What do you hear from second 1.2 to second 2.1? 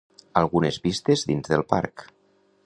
dins del parc